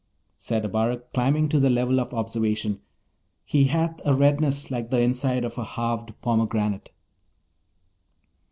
[0.39, 2.79] Said Abarak, climbing to the level of observation,
[3.45, 6.89] 'He hath a redness like the inside of a halved pomegranate.'